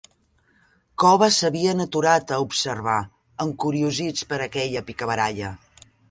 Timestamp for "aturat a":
1.83-2.39